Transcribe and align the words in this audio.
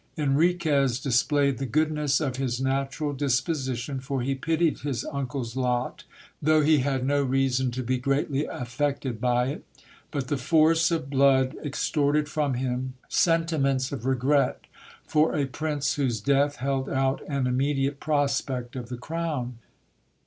Enriquez 0.17 0.99
displayed 0.99 1.59
the 1.59 1.65
goodness 1.67 2.19
of 2.19 2.37
his 2.37 2.59
natural 2.59 3.13
disposition, 3.13 3.99
for 3.99 4.23
he 4.23 4.33
pitied 4.33 4.79
his 4.79 5.05
uncle's 5.11 5.55
lot, 5.55 6.05
though 6.41 6.61
he 6.61 6.79
had 6.79 7.05
no 7.05 7.21
reason 7.21 7.69
to 7.69 7.83
be 7.83 7.99
greatly 7.99 8.47
affected 8.47 9.21
by 9.21 9.45
it; 9.45 9.63
but 10.09 10.27
the 10.27 10.37
force 10.37 10.89
of 10.89 11.07
blood 11.11 11.55
extorted 11.63 12.27
from 12.27 12.55
him 12.55 12.95
sentiments 13.09 13.91
of 13.91 14.03
regret 14.03 14.61
for 15.05 15.35
a 15.35 15.45
prince 15.45 15.93
whose 15.93 16.19
death 16.19 16.55
held 16.55 16.89
out 16.89 17.21
an 17.29 17.45
immediate 17.45 17.99
prospect 17.99 18.75
of 18.75 18.89
the 18.89 18.97
crown. 18.97 19.59